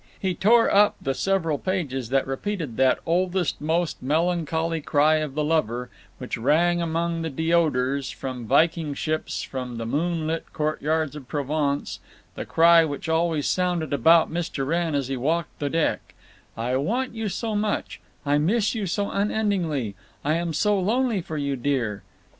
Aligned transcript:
He 0.19 0.33
tore 0.33 0.67
up 0.73 0.95
the 0.99 1.13
several 1.13 1.59
pages 1.59 2.09
that 2.09 2.25
repeated 2.25 2.75
that 2.77 2.97
oldest 3.05 3.61
most 3.61 4.01
melancholy 4.01 4.81
cry 4.81 5.17
of 5.17 5.35
the 5.35 5.43
lover, 5.43 5.91
which 6.17 6.39
rang 6.39 6.81
among 6.81 7.21
the 7.21 7.29
deodars, 7.29 8.09
from 8.09 8.47
viking 8.47 8.95
ships, 8.95 9.43
from 9.43 9.77
the 9.77 9.85
moonlit 9.85 10.53
courtyards 10.53 11.15
of 11.15 11.27
Provence, 11.27 11.99
the 12.33 12.45
cry 12.47 12.83
which 12.83 13.07
always 13.09 13.45
sounded 13.45 13.93
about 13.93 14.31
Mr. 14.33 14.65
Wrenn 14.65 14.95
as 14.95 15.07
he 15.07 15.17
walked 15.17 15.59
the 15.59 15.69
deck: 15.69 16.15
"I 16.57 16.77
want 16.77 17.13
you 17.13 17.29
so 17.29 17.55
much; 17.55 18.01
I 18.25 18.39
miss 18.39 18.73
you 18.73 18.87
so 18.87 19.11
unendingly; 19.11 19.93
I 20.25 20.33
am 20.33 20.51
so 20.51 20.79
lonely 20.79 21.21
for 21.21 21.37
you, 21.37 21.55
dear." 21.55 22.01